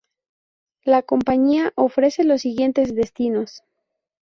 [0.83, 3.61] La compañía ofrece los siguientes destinos.